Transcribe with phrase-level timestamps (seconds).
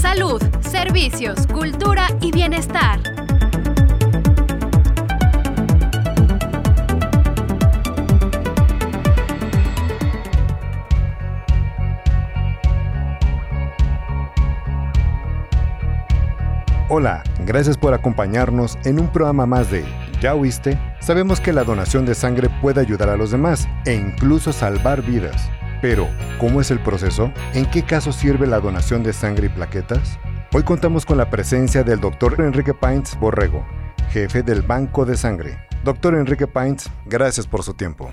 [0.00, 3.00] salud, servicios, cultura y bienestar.
[16.88, 19.84] Hola, gracias por acompañarnos en un programa más de
[20.20, 20.78] ¿Ya oíste?
[21.00, 25.50] Sabemos que la donación de sangre puede ayudar a los demás e incluso salvar vidas.
[25.80, 26.08] Pero,
[26.38, 27.32] ¿cómo es el proceso?
[27.54, 30.18] ¿En qué caso sirve la donación de sangre y plaquetas?
[30.52, 33.64] Hoy contamos con la presencia del doctor Enrique Painz Borrego,
[34.10, 35.58] jefe del Banco de Sangre.
[35.84, 38.12] Doctor Enrique Painz, gracias por su tiempo.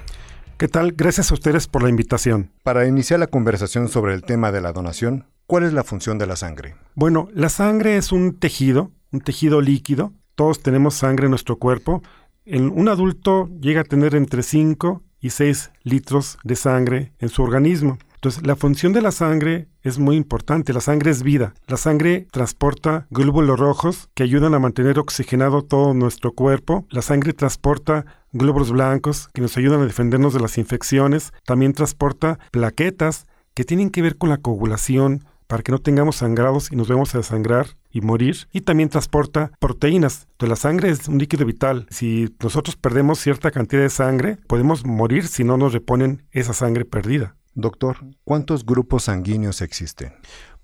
[0.57, 0.93] ¿Qué tal?
[0.93, 2.52] Gracias a ustedes por la invitación.
[2.63, 6.27] Para iniciar la conversación sobre el tema de la donación, ¿Cuál es la función de
[6.27, 6.76] la sangre?
[6.93, 10.12] Bueno, la sangre es un tejido, un tejido líquido.
[10.35, 12.04] Todos tenemos sangre en nuestro cuerpo.
[12.43, 17.43] En un adulto llega a tener entre 5 y 6 litros de sangre en su
[17.43, 17.98] organismo.
[18.15, 20.73] Entonces, la función de la sangre es muy importante.
[20.73, 21.54] La sangre es vida.
[21.68, 26.88] La sangre transporta glóbulos rojos que ayudan a mantener oxigenado todo nuestro cuerpo.
[26.90, 31.32] La sangre transporta glóbulos blancos que nos ayudan a defendernos de las infecciones.
[31.45, 36.71] También transporta plaquetas que tienen que ver con la coagulación, para que no tengamos sangrados
[36.71, 38.48] y nos vemos a desangrar y morir.
[38.51, 40.27] Y también transporta proteínas.
[40.31, 41.87] Entonces la sangre es un líquido vital.
[41.89, 46.85] Si nosotros perdemos cierta cantidad de sangre, podemos morir si no nos reponen esa sangre
[46.85, 47.35] perdida.
[47.55, 50.13] Doctor, ¿cuántos grupos sanguíneos existen?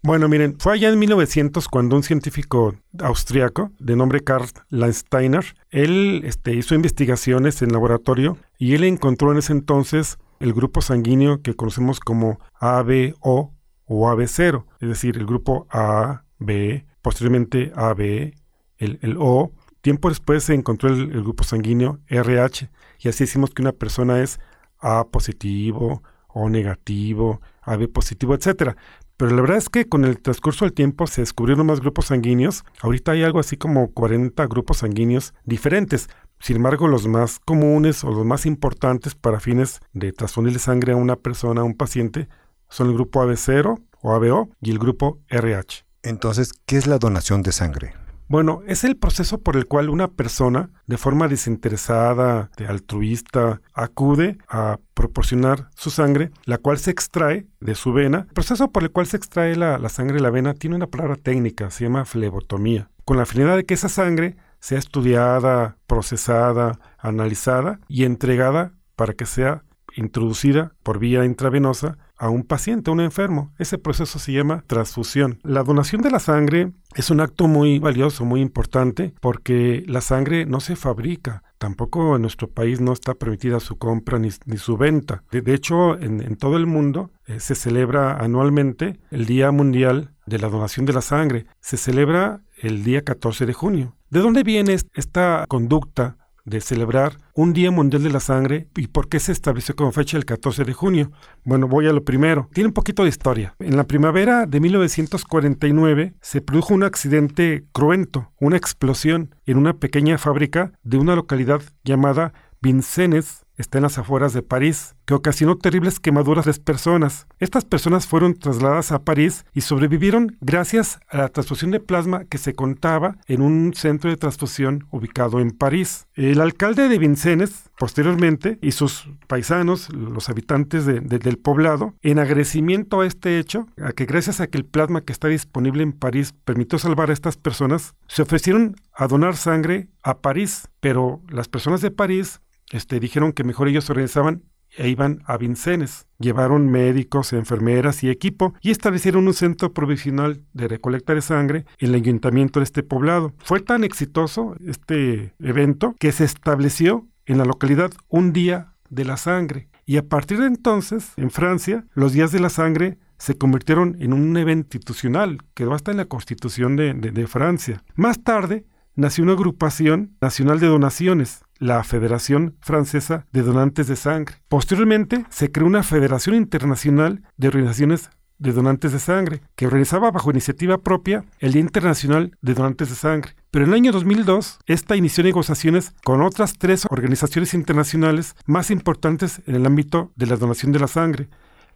[0.05, 6.23] Bueno, miren, fue allá en 1900 cuando un científico austriaco de nombre Karl Landsteiner, él
[6.25, 11.55] este, hizo investigaciones en laboratorio y él encontró en ese entonces el grupo sanguíneo que
[11.55, 13.53] conocemos como ABO
[13.93, 18.33] o AB0, es decir, el grupo A, B, posteriormente AB,
[18.77, 19.51] el, el O.
[19.81, 24.39] Tiempo después se encontró el, grupo sanguíneo RH y así decimos que una persona es
[24.79, 28.75] A positivo, O negativo, AB positivo, etc.
[29.17, 32.63] Pero la verdad es que con el transcurso del tiempo se descubrieron más grupos sanguíneos.
[32.81, 36.09] Ahorita hay algo así como 40 grupos sanguíneos diferentes.
[36.39, 40.97] Sin embargo, los más comunes o los más importantes para fines de transfundirle sangre a
[40.97, 42.27] una persona, a un paciente,
[42.73, 45.85] son el grupo AB0 o ABO y el grupo RH.
[46.01, 47.93] Entonces, ¿qué es la donación de sangre?
[48.27, 54.39] Bueno, es el proceso por el cual una persona, de forma desinteresada, de altruista, acude
[54.49, 58.25] a proporcionar su sangre, la cual se extrae de su vena.
[58.27, 60.87] El proceso por el cual se extrae la, la sangre de la vena tiene una
[60.87, 66.79] palabra técnica, se llama flebotomía, con la finalidad de que esa sangre sea estudiada, procesada,
[66.97, 69.63] analizada y entregada para que sea
[69.95, 73.51] introducida por vía intravenosa a un paciente, a un enfermo.
[73.59, 75.39] Ese proceso se llama transfusión.
[75.43, 80.45] La donación de la sangre es un acto muy valioso, muy importante, porque la sangre
[80.45, 81.43] no se fabrica.
[81.57, 85.23] Tampoco en nuestro país no está permitida su compra ni, su venta.
[85.31, 90.47] De, hecho, en, todo el mundo eh, se celebra anualmente el Día Mundial de la
[90.47, 91.45] Donación de la Sangre.
[91.59, 93.97] Se celebra el día 14 de junio.
[94.09, 99.07] ¿De dónde viene esta conducta de celebrar un Día Mundial de la Sangre y por
[99.07, 101.11] qué se estableció como fecha el 14 de junio.
[101.43, 102.49] Bueno, voy a lo primero.
[102.53, 103.55] Tiene un poquito de historia.
[103.59, 110.17] En la primavera de 1949 se produjo un accidente cruento, una explosión en una pequeña
[110.17, 115.99] fábrica de una localidad llamada Vincennes, está en las afueras de París, que ocasionó terribles
[115.99, 117.27] quemaduras a las personas.
[117.39, 122.37] Estas personas fueron trasladadas a París y sobrevivieron gracias a la transfusión de plasma que
[122.37, 126.07] se contaba en un centro de transfusión ubicado en París.
[126.15, 133.05] El alcalde de Vincennes, posteriormente, y sus paisanos, los habitantes del poblado, en agradecimiento a
[133.05, 136.79] este hecho, a que gracias a que el plasma que está disponible en París permitió
[136.79, 141.91] salvar a estas personas, se ofrecieron a donar sangre a París, pero las personas de
[141.91, 142.41] París
[142.73, 144.43] este, dijeron que mejor ellos organizaban
[144.75, 146.07] e iban a Vincennes.
[146.17, 151.89] Llevaron médicos, enfermeras y equipo y establecieron un centro provisional de recolecta de sangre en
[151.89, 153.33] el ayuntamiento de este poblado.
[153.37, 159.17] Fue tan exitoso este evento que se estableció en la localidad un día de la
[159.17, 159.69] sangre.
[159.85, 164.13] Y a partir de entonces, en Francia, los días de la sangre se convirtieron en
[164.13, 167.83] un evento institucional, quedó hasta en la constitución de, de Francia.
[167.95, 168.65] Más tarde,
[168.95, 174.35] nació una agrupación nacional de donaciones, la Federación Francesa de Donantes de Sangre.
[174.49, 180.29] Posteriormente se creó una Federación Internacional de Organizaciones de Donantes de Sangre, que organizaba bajo
[180.29, 183.35] iniciativa propia el Día Internacional de Donantes de Sangre.
[183.49, 189.41] Pero en el año 2002, esta inició negociaciones con otras tres organizaciones internacionales más importantes
[189.45, 191.29] en el ámbito de la donación de la sangre,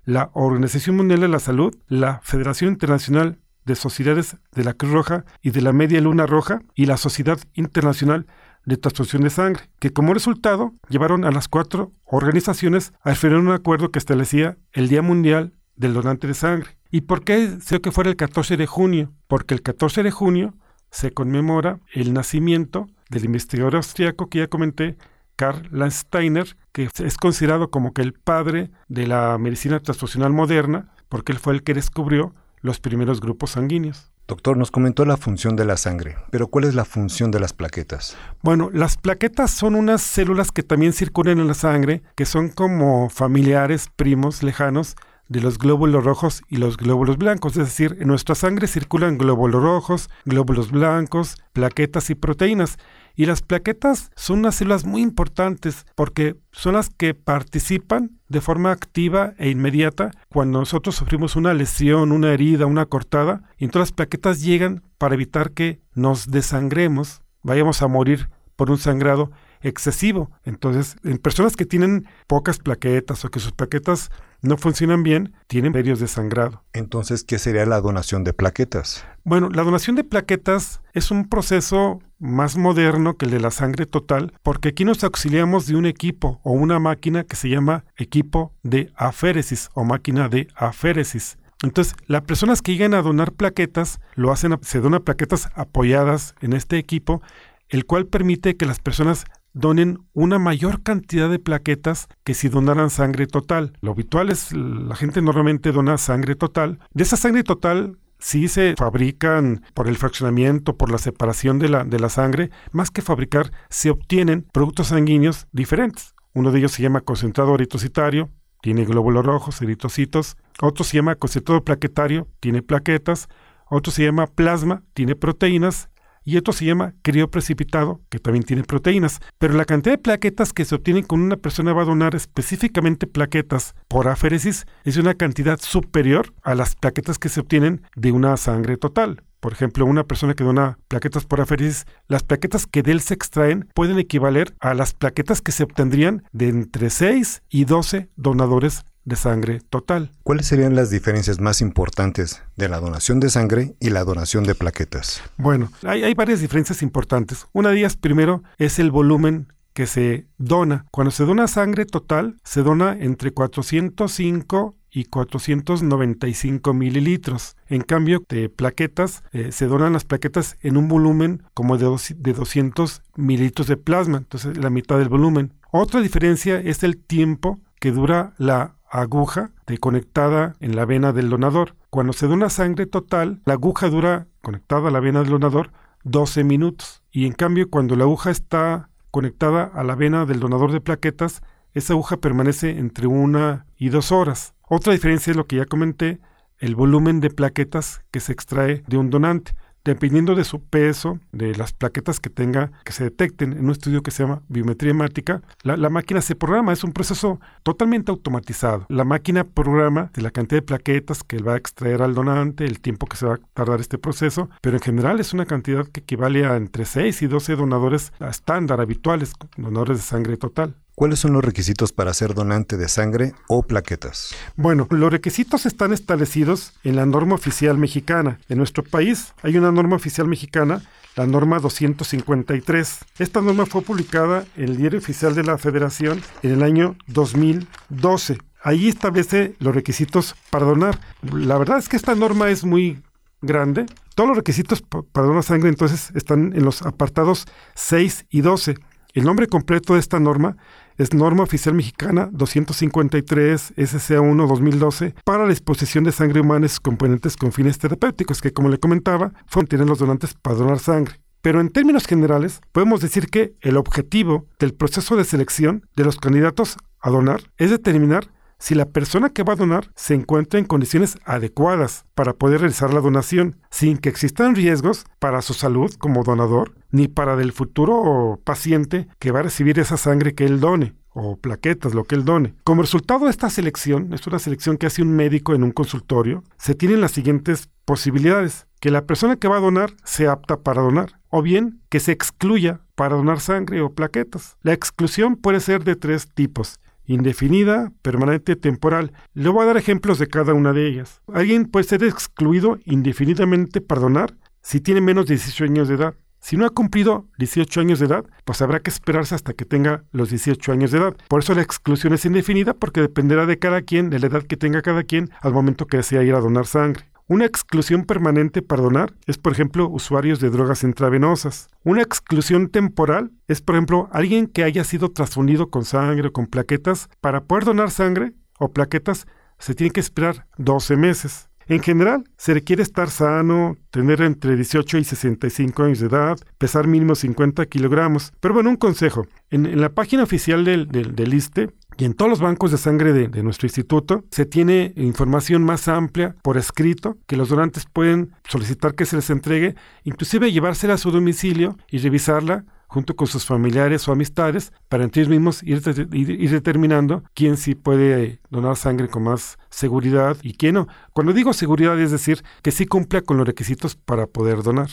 [0.04, 5.24] la Organización Mundial de la Salud, la Federación Internacional de Sociedades de la Cruz Roja
[5.42, 8.25] y de la Media Luna Roja y la Sociedad Internacional
[8.67, 13.51] de Transfusión de Sangre, que como resultado llevaron a las cuatro organizaciones a firmar un
[13.51, 16.77] acuerdo que establecía el Día Mundial del Donante de Sangre.
[16.91, 19.13] ¿Y por qué sé que fuera el 14 de junio?
[19.27, 20.53] Porque el 14 de junio
[20.91, 24.97] se conmemora el nacimiento del investigador austriaco que ya comenté,
[25.37, 31.31] Karl Landsteiner, que es considerado como que el padre de la medicina transfusional moderna, porque
[31.31, 34.11] él fue el que descubrió los primeros grupos sanguíneos.
[34.27, 37.53] Doctor, nos comentó la función de la sangre, pero ¿cuál es la función de las
[37.53, 38.18] plaquetas?
[38.41, 43.09] Bueno, las plaquetas son unas células que también circulan en la sangre, que son como
[43.09, 44.97] familiares, primos, lejanos
[45.29, 47.56] de los glóbulos rojos y los glóbulos blancos.
[47.57, 52.77] Es decir, en nuestra sangre circulan glóbulos rojos, glóbulos blancos, plaquetas y proteínas.
[53.19, 58.71] Y las plaquetas son unas células muy importantes porque son las que participan de forma
[58.71, 63.41] activa e inmediata cuando nosotros sufrimos una lesión, una herida, una cortada.
[63.57, 68.77] Y entonces las plaquetas llegan para evitar que nos desangremos, vayamos a morir por un
[68.77, 69.31] sangrado
[69.61, 70.29] excesivo.
[70.43, 74.11] Entonces, en personas que tienen pocas plaquetas o que sus plaquetas
[74.42, 76.63] no funcionan bien, tienen medios de sangrado.
[76.74, 79.06] Entonces, ¿qué sería la donación de plaquetas?
[79.24, 83.86] Bueno, la donación de plaquetas es un proceso más moderno que el de la sangre
[83.86, 88.54] total, porque aquí nos auxiliamos de un equipo o una máquina que se llama equipo
[88.63, 91.38] de aféresis o máquina de aféresis.
[91.63, 96.54] Entonces, las personas que llegan a donar plaquetas, lo hacen, se donan plaquetas apoyadas en
[96.54, 97.22] este equipo,
[97.69, 99.25] el cual permite que las personas
[99.57, 103.74] donen una mayor cantidad de plaquetas que si donaran sangre total.
[103.81, 106.80] Lo habitual es, la gente normalmente dona sangre total.
[106.94, 111.83] De esa sangre total sí se fabrican por el fraccionamiento, por la separación de la,
[111.83, 116.13] de la sangre, más que fabricar, se obtienen productos sanguíneos diferentes.
[116.33, 118.30] Uno de ellos se llama concentrado eritocitario,
[118.62, 120.38] tiene glóbulos rojos, eritocitos.
[120.62, 123.27] Otro se llama concentrado plaquetario, tiene plaquetas.
[123.69, 125.89] Otro se llama plasma, tiene proteínas
[126.27, 129.21] y otro se llama crioprecipitado, que también tiene proteínas.
[129.38, 133.07] Pero la cantidad de plaquetas que se obtienen con una persona va a donar específicamente
[133.07, 138.35] plaquetas por aféresis es una cantidad superior a las plaquetas que se obtienen de una
[138.35, 139.24] sangre total.
[139.39, 143.13] Por ejemplo, una persona que dona plaquetas por aféresis, las plaquetas que de él se
[143.13, 148.83] extraen pueden equivaler a las plaquetas que se obtendrían de entre 6 y 12 donadores
[149.07, 150.12] de sangre total.
[150.24, 154.54] ¿Cuáles serían las diferencias más importantes de la donación de sangre y la donación de
[154.54, 155.21] plaquetas?
[155.38, 157.48] Bueno, hay, varias diferencias importantes.
[157.54, 160.86] Una de ellas primero es el volumen que se dona.
[160.92, 167.56] Cuando se dona sangre total, se dona entre 405 y 495 mililitros.
[167.68, 171.86] En cambio, de plaquetas, eh, se donan las plaquetas en un volumen como de,
[172.18, 175.53] de 200 mililitros de plasma, entonces la mitad del volumen.
[175.71, 181.29] Otra diferencia es el tiempo que dura la aguja de conectada en la vena del
[181.29, 181.75] donador.
[181.89, 185.71] Cuando se dona sangre total, la aguja dura conectada a la vena del donador
[186.03, 187.03] 12 minutos.
[187.12, 191.41] Y en cambio, cuando la aguja está conectada a la vena del donador de plaquetas,
[191.74, 194.53] esa aguja permanece entre una y dos horas.
[194.68, 196.19] Otra diferencia es lo que ya comenté,
[196.59, 199.53] el volumen de plaquetas que se extrae de un donante
[199.88, 204.04] dependiendo de su peso, de las plaquetas que tenga, que se detecten en un estudio
[204.04, 208.86] que se llama biometría hemática, la, máquina se programa, es un proceso totalmente automatizado.
[208.89, 212.81] La máquina programa de la cantidad de plaquetas que va a extraer al donante, el
[212.81, 216.01] tiempo que se va a tardar este proceso, pero en general es una cantidad que
[216.01, 220.75] equivale a entre 6 y 12 donadores estándar, habituales, donadores de sangre total.
[220.99, 224.33] ¿Cuáles son los requisitos para ser donante de sangre o plaquetas?
[224.55, 228.39] Bueno, los requisitos están establecidos en la norma oficial mexicana.
[228.50, 230.81] En nuestro país hay una norma oficial mexicana,
[231.15, 232.98] la norma 253.
[233.19, 238.39] Esta norma fue publicada en el Diario Oficial de la Federación en el año 2012.
[238.63, 241.00] Ahí establece los requisitos para donar.
[241.31, 243.03] La verdad es que esta norma es muy
[243.43, 243.86] grande.
[244.15, 247.45] Todos los requisitos para donar sangre entonces están en los apartados
[247.75, 248.79] 6 y 12.
[249.17, 250.57] El nombre completo de esta norma
[250.95, 256.81] es Norma Oficial Mexicana 253 SCA1 2012 para la exposición de sangre humana y sus
[256.81, 259.33] componentes con fines terapéuticos, que como le comentaba,
[259.67, 261.15] tienen los donantes para donar sangre.
[261.41, 266.17] Pero en términos generales, podemos decir que el objetivo del proceso de selección de los
[266.17, 268.27] candidatos a donar es determinar
[268.59, 272.93] si la persona que va a donar se encuentra en condiciones adecuadas para poder realizar
[272.93, 278.39] la donación, sin que existan riesgos para su salud como donador, ni para del futuro
[278.43, 282.25] paciente que va a recibir esa sangre que él done o plaquetas, lo que él
[282.25, 282.53] done.
[282.63, 286.43] Como resultado de esta selección, es una selección que hace un médico en un consultorio,
[286.57, 288.67] se tienen las siguientes posibilidades.
[288.79, 292.11] Que la persona que va a donar sea apta para donar, o bien que se
[292.11, 294.57] excluya para donar sangre o plaquetas.
[294.61, 299.11] La exclusión puede ser de tres tipos indefinida, permanente, temporal.
[299.33, 301.21] Le voy a dar ejemplos de cada una de ellas.
[301.33, 306.13] Alguien puede ser excluido indefinidamente para donar si tiene menos de 18 años de edad.
[306.39, 310.03] Si no ha cumplido 18 años de edad, pues habrá que esperarse hasta que tenga
[310.11, 311.17] los 18 años de edad.
[311.27, 314.55] Por eso la exclusión es indefinida porque dependerá de cada quien, de la edad que
[314.55, 317.05] tenga cada quien al momento que desea ir a donar sangre.
[317.29, 321.67] Una exclusión permanente para donar es, por ejemplo, usuarios de drogas intravenosas.
[321.84, 326.48] Una exclusión temporal es, por ejemplo, alguien que haya sido transfundido con sangre o con
[326.48, 327.10] plaquetas.
[327.19, 329.27] Para poder donar sangre o plaquetas
[329.60, 331.50] se tiene que esperar 12 meses.
[331.69, 336.88] En general, se requiere estar sano, tener entre 18 y 65 años de edad, pesar
[336.88, 338.31] mínimo 50 kilogramos.
[338.39, 339.27] Pero bueno, un consejo.
[339.50, 343.44] En, la página oficial del, del, ISTE y en todos los bancos de sangre de,
[343.44, 349.06] nuestro instituto se tiene información más amplia por escrito que los donantes pueden solicitar que
[349.06, 354.12] se les entregue, inclusive llevársela a su domicilio y revisarla junto con sus familiares o
[354.12, 360.38] amistades para entre ellos mismos ir, determinando quién sí puede donar sangre con más seguridad
[360.42, 360.88] y quién no.
[361.13, 364.89] Cuando digo seguridad es decir que sí cumpla con los requisitos para poder donar.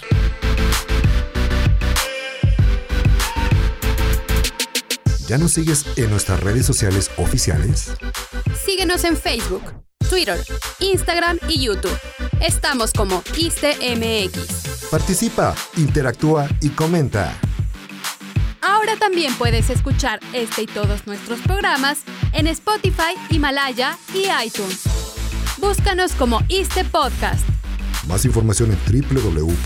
[5.26, 7.92] ¿Ya nos sigues en nuestras redes sociales oficiales?
[8.64, 9.62] Síguenos en Facebook,
[10.10, 10.38] Twitter,
[10.80, 11.98] Instagram y YouTube.
[12.40, 14.88] Estamos como ISTMX.
[14.90, 17.34] Participa, interactúa y comenta.
[18.60, 22.00] Ahora también puedes escuchar este y todos nuestros programas
[22.32, 24.82] en Spotify, Himalaya y iTunes.
[25.58, 27.46] Búscanos como ISTE Podcast.
[28.06, 28.78] Más información en
[29.14, 29.64] www.go.mx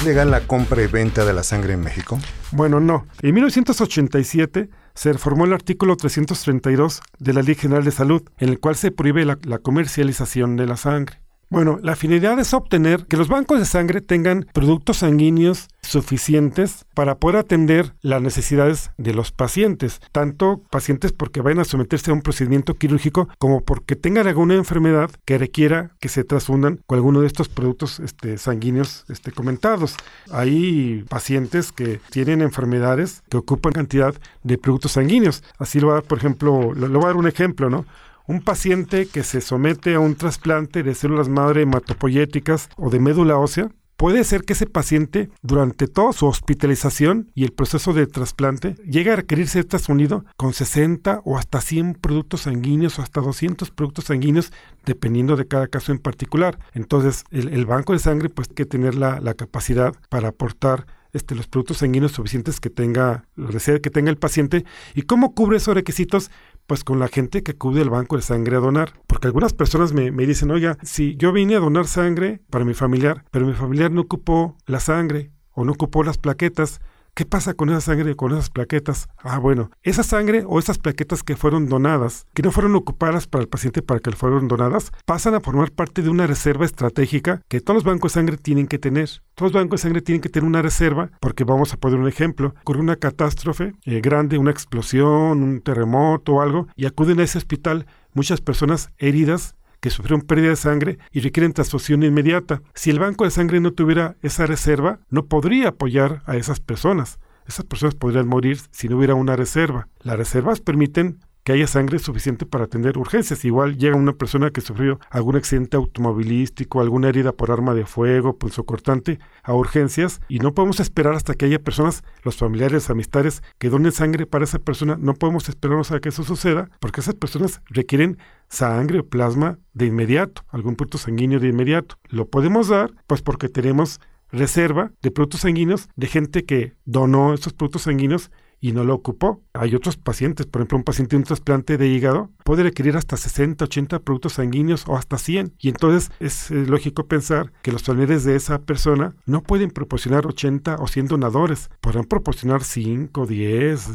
[0.00, 2.18] ¿Es legal la compra y venta de la sangre en México?
[2.52, 3.04] Bueno, no.
[3.20, 8.60] En 1987 se reformó el artículo 332 de la Ley General de Salud, en el
[8.60, 11.20] cual se prohíbe la, la comercialización de la sangre.
[11.50, 17.16] Bueno, la finalidad es obtener que los bancos de sangre tengan productos sanguíneos suficientes para
[17.16, 22.22] poder atender las necesidades de los pacientes, tanto pacientes porque vayan a someterse a un
[22.22, 27.26] procedimiento quirúrgico como porque tengan alguna enfermedad que requiera que se transfundan con alguno de
[27.26, 29.96] estos productos este, sanguíneos este, comentados.
[30.30, 35.42] Hay pacientes que tienen enfermedades que ocupan cantidad de productos sanguíneos.
[35.58, 37.84] Así lo va, por ejemplo, lo, lo voy a dar un ejemplo, ¿no?
[38.26, 43.36] Un paciente que se somete a un trasplante de células madre hematopoyéticas o de médula
[43.38, 43.70] ósea,
[44.00, 49.10] puede ser que ese paciente, durante toda su hospitalización y el proceso de trasplante, llegue
[49.10, 54.06] a requerir ser trasfundido con 60 o hasta 100 productos sanguíneos o hasta 200 productos
[54.06, 54.54] sanguíneos,
[54.86, 56.58] dependiendo de cada caso en particular.
[56.72, 61.76] Entonces, el, banco de sangre, pues, que tener la, capacidad para aportar este, los productos
[61.76, 64.64] sanguíneos suficientes que tenga, que tenga el paciente.
[64.94, 66.30] ¿Y cómo cubre esos requisitos?
[66.70, 68.92] Pues con la gente que acude al banco de sangre a donar.
[69.08, 72.74] Porque algunas personas me, me dicen, oiga, si yo vine a donar sangre para mi
[72.74, 76.80] familiar, pero mi familiar no ocupó la sangre o no ocupó las plaquetas,
[77.14, 79.08] ¿Qué pasa con esa sangre, con esas plaquetas?
[79.18, 83.42] Ah, bueno, esa sangre o esas plaquetas que fueron donadas, que no fueron ocupadas para
[83.42, 87.60] el paciente para que fueron donadas, pasan a formar parte de una reserva estratégica que
[87.60, 89.08] todos los bancos de sangre tienen que tener.
[89.34, 92.08] Todos los bancos de sangre tienen que tener una reserva, porque vamos a poner un
[92.08, 97.24] ejemplo, ocurre una catástrofe eh, grande, una explosión, un terremoto o algo, y acuden a
[97.24, 102.62] ese hospital muchas personas heridas que sufrieron pérdida de sangre y requieren transfusión inmediata.
[102.74, 107.18] Si el banco de sangre no tuviera esa reserva, no podría apoyar a esas personas.
[107.46, 109.88] Esas personas podrían morir si no hubiera una reserva.
[110.00, 113.44] Las reservas permiten que haya sangre suficiente para atender urgencias.
[113.44, 118.36] Igual llega una persona que sufrió algún accidente automovilístico, alguna herida por arma de fuego,
[118.36, 123.42] pulso cortante, a urgencias y no podemos esperar hasta que haya personas, los familiares, amistades,
[123.58, 124.96] que donen sangre para esa persona.
[124.98, 128.18] No podemos esperarnos a que eso suceda porque esas personas requieren
[128.48, 131.96] sangre o plasma de inmediato, algún producto sanguíneo de inmediato.
[132.08, 134.00] Lo podemos dar pues porque tenemos
[134.32, 138.30] reserva de productos sanguíneos de gente que donó esos productos sanguíneos
[138.60, 139.42] y no lo ocupó.
[139.54, 143.16] Hay otros pacientes, por ejemplo, un paciente de un trasplante de hígado puede requerir hasta
[143.16, 145.54] 60, 80 productos sanguíneos o hasta 100.
[145.58, 150.26] Y entonces es eh, lógico pensar que los familiares de esa persona no pueden proporcionar
[150.26, 151.70] 80 o 100 donadores.
[151.80, 153.88] Podrán proporcionar 5, 10,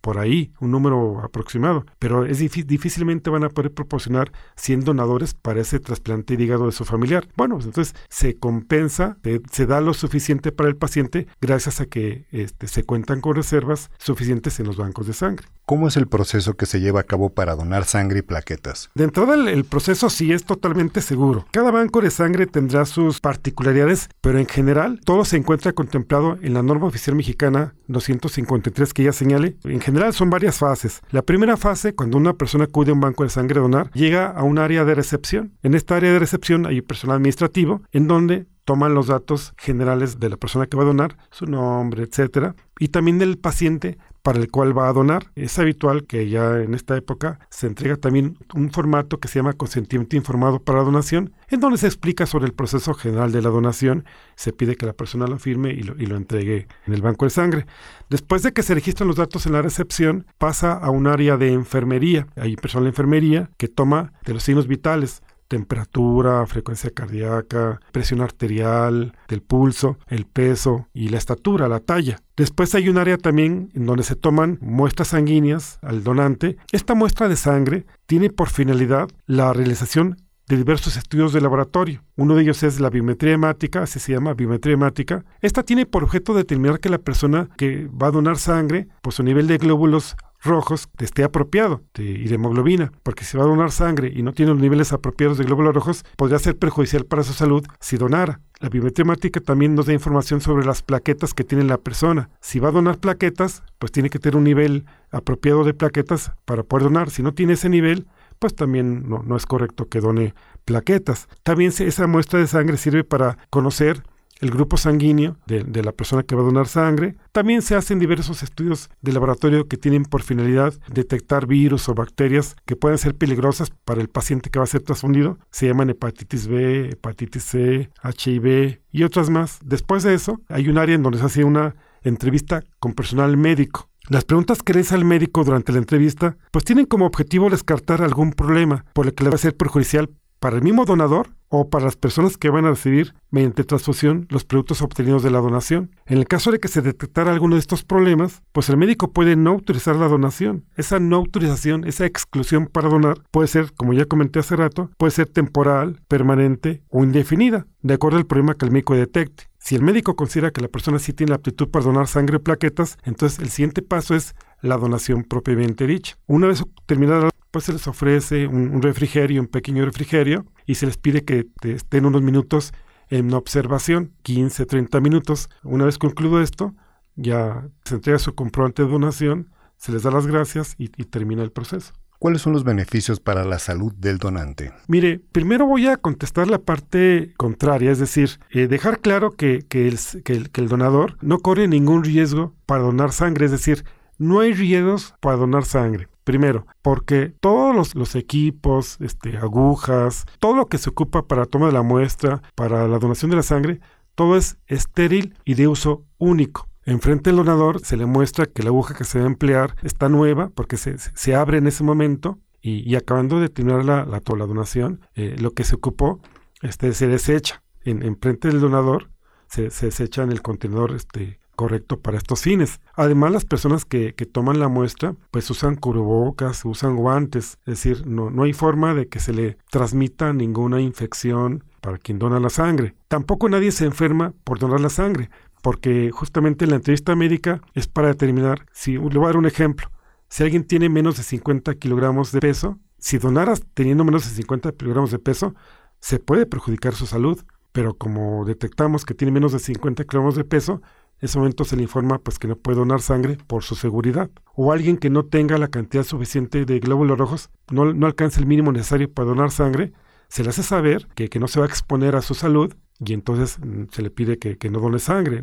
[0.00, 1.86] por ahí, un número aproximado.
[1.98, 6.72] Pero es difícilmente van a poder proporcionar 100 donadores para ese trasplante de hígado de
[6.72, 7.28] su familiar.
[7.36, 9.18] Bueno, pues entonces se compensa,
[9.50, 13.90] se, da lo suficiente para el paciente gracias a que este, se cuentan con reservas
[14.10, 15.46] suficientes en los bancos de sangre.
[15.64, 18.90] ¿Cómo es el proceso que se lleva a cabo para donar sangre y plaquetas?
[18.94, 21.46] De entrada, el, proceso sí es totalmente seguro.
[21.52, 26.54] Cada banco de sangre tendrá sus particularidades, pero en general todo se encuentra contemplado en
[26.54, 29.56] la norma oficial mexicana 253 que ya señale.
[29.64, 31.02] En general son varias fases.
[31.12, 34.26] La primera fase, cuando una persona acude a un banco de sangre a donar, llega
[34.26, 35.52] a un área de recepción.
[35.62, 40.28] En esta área de recepción hay personal administrativo en donde toman los datos generales de
[40.28, 44.50] la persona que va a donar, su nombre, etcétera, y también del paciente para el
[44.50, 45.30] cual va a donar.
[45.34, 49.54] Es habitual que ya en esta época se entrega también un formato que se llama
[49.54, 54.04] consentimiento informado para donación, en donde se explica sobre el proceso general de la donación,
[54.36, 57.66] se pide que la persona lo firme y lo, entregue en el banco de sangre.
[58.08, 61.52] Después de que se registran los datos en la recepción, pasa a un área de
[61.52, 62.26] enfermería.
[62.36, 69.12] Hay personal de enfermería que toma de los signos vitales, temperatura, frecuencia cardíaca, presión arterial,
[69.28, 72.20] del pulso, el peso y la estatura, la talla.
[72.36, 76.56] Después hay un área también en donde se toman muestras sanguíneas al donante.
[76.70, 80.16] Esta muestra de sangre tiene por finalidad la realización
[80.46, 82.04] de diversos estudios de laboratorio.
[82.16, 85.24] Uno de ellos es la biometría hemática, así se llama biometría hemática.
[85.40, 89.24] Esta tiene por objeto determinar que la persona que va a donar sangre, pues su
[89.24, 93.70] nivel de glóbulos rojos esté apropiado de, y de hemoglobina, porque si va a donar
[93.72, 97.32] sangre y no tiene los niveles apropiados de glóbulos rojos, podría ser perjudicial para su
[97.32, 98.40] salud si donara.
[98.60, 99.04] La biometría
[99.44, 102.28] también nos da información sobre las plaquetas que tiene la persona.
[102.40, 106.62] Si va a donar plaquetas, pues tiene que tener un nivel apropiado de plaquetas para
[106.62, 107.10] poder donar.
[107.10, 108.06] Si no tiene ese nivel,
[108.38, 110.34] pues también no, no es correcto que done
[110.66, 111.28] plaquetas.
[111.42, 114.02] También esa muestra de sangre sirve para conocer
[114.40, 117.16] el grupo sanguíneo de, la persona que va a donar sangre.
[117.32, 122.56] También se hacen diversos estudios de laboratorio que tienen por finalidad detectar virus o bacterias
[122.64, 125.38] que pueden ser peligrosas para el paciente que va a ser transfundido.
[125.50, 129.58] Se llaman hepatitis B, hepatitis C, HIV y otras más.
[129.64, 133.88] Después de eso, hay un área en donde se hace una entrevista con personal médico.
[134.08, 138.02] Las preguntas que le hace al médico durante la entrevista, pues tienen como objetivo descartar
[138.02, 141.68] algún problema por el que le va a ser perjudicial para el mismo donador o
[141.68, 145.90] para las personas que van a recibir mediante transfusión los productos obtenidos de la donación.
[146.06, 149.36] En el caso de que se detectara alguno de estos problemas, pues el médico puede
[149.36, 150.64] no autorizar la donación.
[150.76, 155.10] Esa no autorización, esa exclusión para donar puede ser, como ya comenté hace rato, puede
[155.10, 159.50] ser temporal, permanente o indefinida, de acuerdo al problema que el médico detecte.
[159.58, 162.42] Si el médico considera que la persona sí tiene la aptitud para donar sangre o
[162.42, 166.16] plaquetas, entonces el siguiente paso es la donación propiamente dicha.
[166.26, 170.86] Una vez terminada, pues se les ofrece un, un refrigerio, un pequeño refrigerio, y se
[170.86, 172.72] les pide que estén unos minutos
[173.10, 175.50] en observación, 15, 30 minutos.
[175.64, 176.74] Una vez concluido esto,
[177.16, 181.52] ya se entrega su comprobante de donación, se les da las gracias y, termina el
[181.52, 181.92] proceso.
[182.18, 184.72] ¿Cuáles son los beneficios para la salud del donante?
[184.88, 189.88] Mire, primero voy a contestar la parte contraria, es decir, eh, dejar claro que, que,
[189.88, 193.84] el, que el donador no corre ningún riesgo para donar sangre, es decir,
[194.18, 196.09] no hay riesgos para donar sangre.
[196.24, 201.66] Primero, porque todos los, equipos, este, agujas, todo lo que se ocupa para la toma
[201.66, 203.80] de la muestra, para la donación de la sangre,
[204.14, 206.68] todo es estéril y de uso único.
[206.84, 210.08] Enfrente del donador se le muestra que la aguja que se va a emplear está
[210.08, 215.36] nueva porque se, abre en ese momento y, acabando de terminar la, la, donación, eh,
[215.38, 216.20] lo que se ocupó
[216.62, 217.62] este, se desecha.
[217.82, 219.10] En, enfrente del donador
[219.48, 222.80] se, se desecha en el contenedor este, correcto para estos fines.
[222.94, 228.30] Además, las personas que, toman la muestra, pues usan cubrebocas, usan guantes, es decir, no,
[228.30, 232.94] no hay forma de que se le transmita ninguna infección para quien dona la sangre.
[233.08, 235.28] Tampoco nadie se enferma por donar la sangre,
[235.60, 239.90] porque justamente la entrevista médica es para determinar, si le voy a dar un ejemplo,
[240.30, 244.72] si alguien tiene menos de 50 kilogramos de peso, si donaras teniendo menos de 50
[244.72, 245.54] kilogramos de peso,
[245.98, 247.38] se puede perjudicar su salud,
[247.72, 250.80] pero como detectamos que tiene menos de 50 kilogramos de peso,
[251.20, 254.30] en ese momento se le informa pues que no puede donar sangre por su seguridad.
[254.54, 258.46] O alguien que no tenga la cantidad suficiente de glóbulos rojos, no, no alcanza el
[258.46, 259.92] mínimo necesario para donar sangre,
[260.28, 263.12] se le hace saber que, que no se va a exponer a su salud y
[263.12, 265.42] entonces mm, se le pide que, que no done sangre.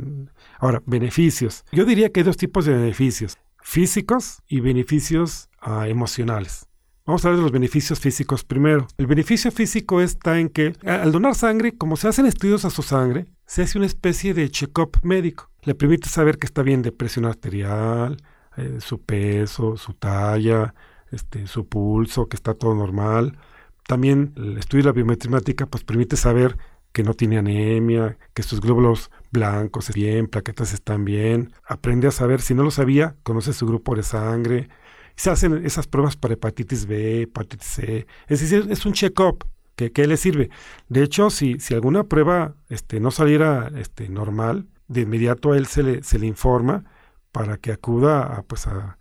[0.59, 1.63] Ahora, beneficios.
[1.71, 6.66] Yo diría que hay dos tipos de beneficios, físicos y beneficios ah, emocionales.
[7.07, 8.85] Vamos a ver los beneficios físicos primero.
[8.97, 12.81] El beneficio físico está en que al donar sangre, como se hacen estudios a su
[12.81, 15.49] sangre, se hace una especie de check-up médico.
[15.63, 18.17] Le permite saber que está bien de presión arterial,
[18.57, 20.75] eh, su peso, su talla,
[21.09, 23.37] este, su pulso, que está todo normal.
[23.87, 26.57] También el estudio de la biometría pues permite saber
[26.91, 31.53] que no tiene anemia, que sus glóbulos blancos están bien, plaquetas están bien.
[31.65, 34.67] Aprende a saber, si no lo sabía, conoce su grupo de sangre,
[35.17, 38.07] se hacen esas pruebas para hepatitis B, hepatitis C.
[38.27, 40.49] Es decir, es un check-up que, le sirve.
[40.89, 45.67] De hecho, si, si alguna prueba este, no saliera este, normal, de inmediato a él
[45.67, 46.85] se le, se le informa
[47.31, 48.97] para que acuda a, pues a,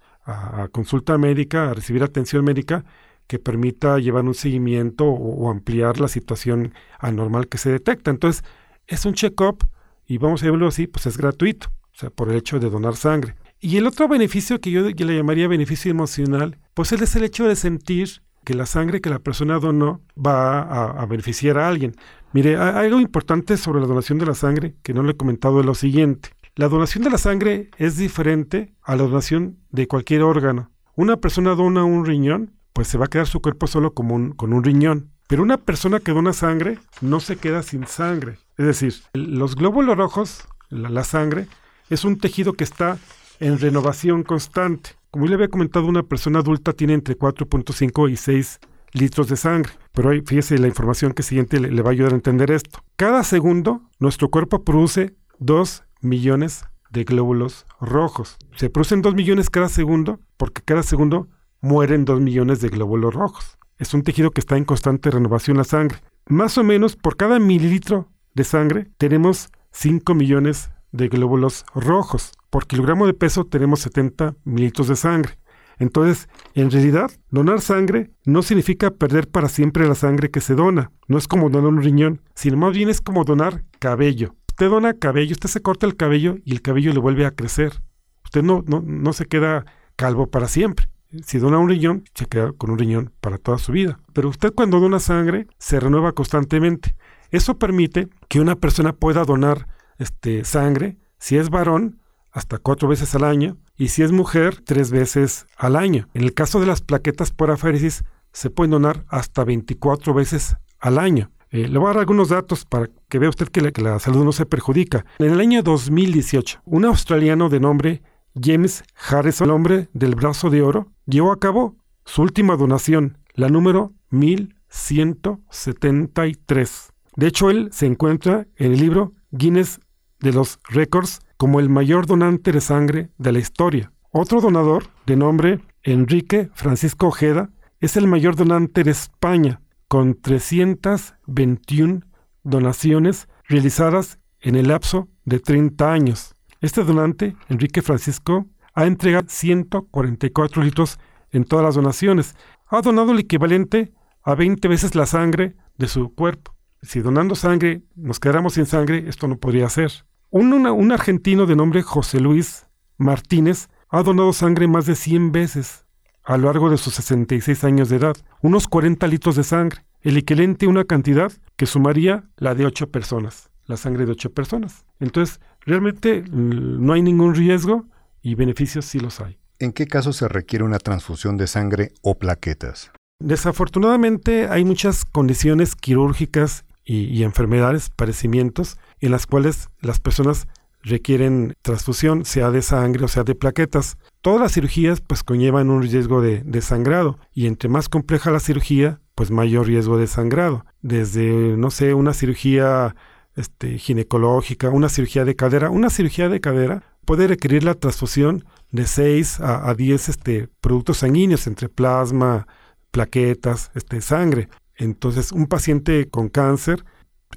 [0.72, 2.84] consulta médica, a recibir atención médica
[3.28, 8.10] que permita llevar un seguimiento o, ampliar la situación anormal que se detecta.
[8.10, 8.42] Entonces,
[8.86, 9.64] es un check-up
[10.06, 12.96] y vamos a verlo así, pues es gratuito, o sea, por el hecho de donar
[12.96, 13.36] sangre.
[13.66, 17.56] Y el otro beneficio que yo, le llamaría beneficio emocional, pues es el hecho de
[17.56, 20.60] sentir que la sangre que la persona donó va
[20.92, 21.96] a, beneficiar a alguien.
[22.32, 25.66] Mire, algo importante sobre la donación de la sangre que no le he comentado es
[25.66, 26.28] lo siguiente.
[26.54, 30.70] La donación de la sangre es diferente a la donación de cualquier órgano.
[30.94, 34.62] Una persona dona un riñón, pues se va a quedar su cuerpo solo con un
[34.62, 35.10] riñón.
[35.26, 38.38] Pero una persona que dona sangre no se queda sin sangre.
[38.58, 41.48] Es decir, los glóbulos rojos, la, sangre,
[41.90, 42.98] es un tejido que está
[43.40, 44.90] en renovación constante.
[45.10, 48.60] Como yo le había comentado, una persona adulta tiene entre 4.5 y 6
[48.92, 49.72] litros de sangre.
[49.92, 52.80] Pero fíjese la información que siguiente le, va a ayudar a entender esto.
[52.96, 58.36] Cada segundo, nuestro cuerpo produce 2 millones de glóbulos rojos.
[58.56, 61.28] Se producen 2 millones cada segundo porque cada segundo
[61.60, 63.58] mueren 2 millones de glóbulos rojos.
[63.78, 65.98] Es un tejido que está en constante renovación la sangre.
[66.26, 72.32] Más o menos por cada mililitro de sangre tenemos 5 millones de glóbulos rojos.
[72.50, 75.38] Por kilogramo de peso tenemos 70 mililitros de sangre.
[75.78, 80.90] Entonces, en realidad, donar sangre no significa perder para siempre la sangre que se dona.
[81.06, 84.34] No es como donar un riñón, sino más bien es como donar cabello.
[84.48, 87.82] Usted dona cabello, usted se corta el cabello y el cabello le vuelve a crecer.
[88.24, 90.88] Usted no, no, no se queda calvo para siempre.
[91.24, 94.00] Si dona un riñón, se queda con un riñón para toda su vida.
[94.14, 96.96] Pero usted cuando dona sangre, se renueva constantemente.
[97.30, 102.00] Eso permite que una persona pueda donar este, sangre, si es varón,
[102.32, 106.08] hasta cuatro veces al año, y si es mujer, tres veces al año.
[106.14, 110.98] En el caso de las plaquetas por aféresis, se pueden donar hasta 24 veces al
[110.98, 111.30] año.
[111.50, 113.98] Eh, le voy a dar algunos datos para que vea usted que la, que la,
[113.98, 115.06] salud no se perjudica.
[115.18, 118.02] En el año 2018, un australiano de nombre
[118.38, 123.48] James Harrison, el hombre del brazo de oro, llevó a cabo su última donación, la
[123.48, 126.92] número 1173.
[127.16, 129.80] De hecho, él se encuentra en el libro Guinness
[130.20, 133.92] de los Récords como el mayor donante de sangre de la historia.
[134.10, 137.50] Otro donador, de nombre Enrique Francisco Ojeda,
[137.80, 142.00] es el mayor donante de España, con 321
[142.42, 146.34] donaciones realizadas en el lapso de 30 años.
[146.60, 150.98] Este donante, Enrique Francisco, ha entregado 144 litros
[151.30, 152.34] en todas las donaciones.
[152.68, 156.55] Ha donado el equivalente a 20 veces la sangre de su cuerpo.
[156.86, 159.90] Si donando sangre nos quedáramos sin sangre, esto no podría ser.
[160.30, 165.84] Un, argentino de nombre José Luis Martínez ha donado sangre más de 100 veces
[166.22, 170.16] a lo largo de sus 66 años de edad, unos 40 litros de sangre, el
[170.16, 174.86] equivalente a una cantidad que sumaría la de 8 personas, la sangre de 8 personas.
[175.00, 177.86] Entonces, realmente mm, no hay ningún riesgo
[178.22, 179.38] y beneficios sí los hay.
[179.58, 182.92] ¿En qué caso se requiere una transfusión de sangre o plaquetas?
[183.18, 190.46] Desafortunadamente hay muchas condiciones quirúrgicas y, enfermedades, padecimientos, en las cuales las personas
[190.82, 193.98] requieren transfusión, sea de sangre o sea de plaquetas.
[194.20, 199.00] Todas las cirugías pues conllevan un riesgo de, sangrado y entre más compleja la cirugía,
[199.16, 200.64] pues mayor riesgo de sangrado.
[200.82, 202.94] Desde, no sé, una cirugía
[203.34, 208.86] este, ginecológica, una cirugía de cadera, una cirugía de cadera puede requerir la transfusión de
[208.86, 212.46] 6 a, 10 este, productos sanguíneos entre plasma,
[212.92, 214.48] plaquetas, este, sangre.
[214.76, 216.84] Entonces, un paciente con cáncer,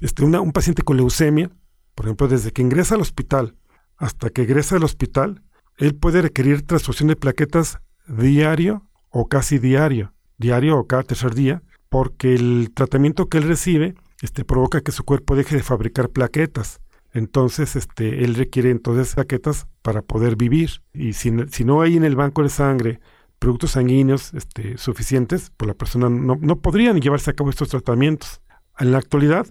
[0.00, 1.50] este, un paciente con leucemia,
[1.94, 3.56] por ejemplo, desde que ingresa al hospital
[3.96, 5.42] hasta que egresa del hospital,
[5.76, 11.62] él puede requerir transfusión de plaquetas diario o casi diario, diario o cada tercer día,
[11.88, 16.80] porque el tratamiento que él recibe este, provoca que su cuerpo deje de fabricar plaquetas.
[17.12, 20.82] Entonces, este, él requiere entonces plaquetas para poder vivir.
[20.92, 23.00] Y si, si no hay en el banco de sangre
[23.40, 27.70] productos sanguíneos este, suficientes, pues la persona no, no podría ni llevarse a cabo estos
[27.70, 28.40] tratamientos.
[28.78, 29.46] En la actualidad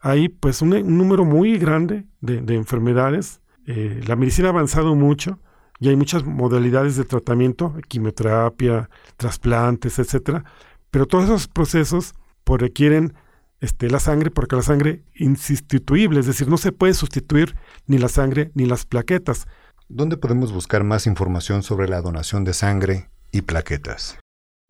[0.00, 3.40] hay pues un, número muy grande de, enfermedades.
[3.66, 5.38] Eh, la medicina ha avanzado mucho
[5.80, 10.44] y hay muchas modalidades de tratamiento, quimioterapia, trasplantes, etcétera.
[10.90, 13.14] Pero todos esos procesos pues, requieren
[13.60, 18.08] este, la sangre porque la sangre insustituible, es decir, no se puede sustituir ni la
[18.08, 19.46] sangre ni las plaquetas.
[19.88, 24.18] ¿Dónde podemos buscar más información sobre la donación de sangre y plaquetas?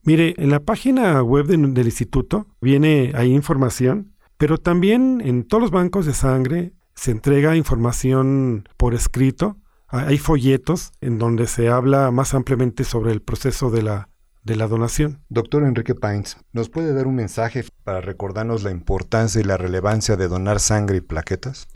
[0.05, 5.71] Mire, en la página web del instituto viene ahí información, pero también en todos los
[5.71, 9.59] bancos de sangre se entrega información por escrito.
[9.89, 14.09] Hay folletos en donde se habla más ampliamente sobre el proceso de la,
[14.43, 15.23] de la donación.
[15.29, 20.17] Doctor Enrique Pines, ¿nos puede dar un mensaje para recordarnos la importancia y la relevancia
[20.17, 21.69] de donar sangre y plaquetas?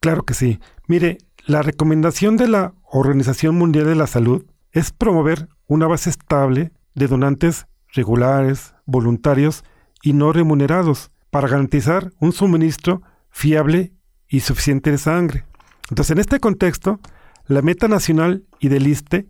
[0.00, 0.60] Claro que sí.
[0.86, 6.72] Mire, la recomendación de la Organización Mundial de la Salud es promover una base estable
[6.94, 9.64] de donantes regulares, voluntarios
[10.02, 13.92] y no remunerados para garantizar un suministro fiable
[14.28, 15.44] y suficiente de sangre.
[15.90, 17.00] Entonces, en este contexto,
[17.46, 19.28] la meta nacional y del ISTE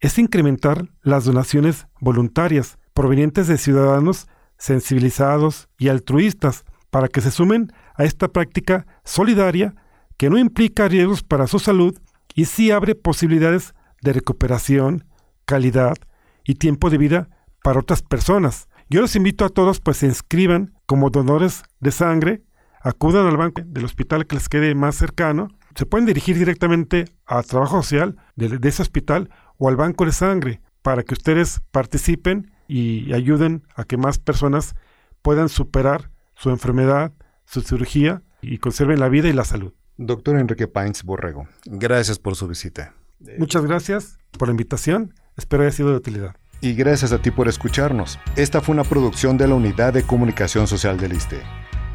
[0.00, 7.72] es incrementar las donaciones voluntarias provenientes de ciudadanos sensibilizados y altruistas para que se sumen
[7.94, 9.74] a esta práctica solidaria
[10.16, 11.98] que no implica riesgos para su salud
[12.34, 15.04] y sí abre posibilidades de recuperación,
[15.48, 15.96] calidad
[16.44, 17.30] y tiempo de vida
[17.64, 18.68] para otras personas.
[18.90, 22.42] Yo los invito a todos pues se inscriban como donadores de sangre,
[22.82, 27.42] acudan al banco del hospital que les quede más cercano, se pueden dirigir directamente a
[27.42, 33.12] trabajo social de, ese hospital o al banco de sangre para que ustedes participen y
[33.14, 34.74] ayuden a que más personas
[35.22, 37.12] puedan superar su enfermedad,
[37.46, 39.72] su cirugía y conserven la vida y la salud.
[39.96, 42.94] Doctor Enrique Painz Borrego, gracias por su visita.
[43.38, 46.36] Muchas gracias por la invitación, espero haya sido de utilidad.
[46.60, 48.18] Y gracias a ti por escucharnos.
[48.36, 51.40] Esta fue una producción de la Unidad de Comunicación Social del ISTE.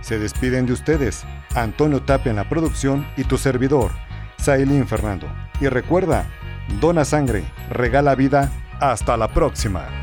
[0.01, 3.91] Se despiden de ustedes, Antonio Tapia en la producción y tu servidor,
[4.37, 5.27] Sailín Fernando.
[5.61, 6.25] Y recuerda,
[6.81, 10.02] dona sangre, regala vida, hasta la próxima.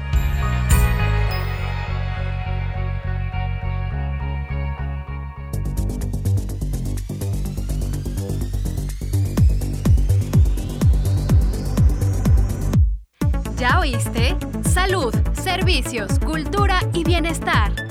[16.18, 17.89] Cultura y bienestar.